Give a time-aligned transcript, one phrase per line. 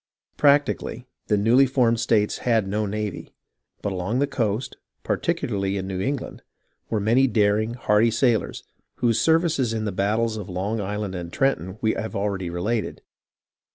[0.35, 3.35] Practically the newly formed states had no navy;
[3.83, 6.41] but along the coast, particularly in New England,
[6.89, 8.63] were many daring, hardy sailors,
[8.95, 13.03] whose services in the battles of Long Island and Trenton we have already related.